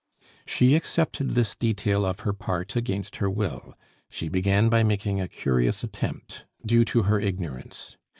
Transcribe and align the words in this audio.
She 0.47 0.73
accepted 0.73 1.35
this 1.35 1.53
detail 1.53 2.07
of 2.07 2.21
her 2.21 2.33
part 2.33 2.75
against 2.75 3.17
her 3.17 3.29
will; 3.29 3.75
she 4.09 4.29
began 4.29 4.67
by 4.67 4.81
making 4.81 5.21
a 5.21 5.27
curious 5.27 5.83
attempt, 5.83 6.43
due 6.65 6.83
to 6.85 7.03
her 7.03 7.19
ignorance. 7.19 7.97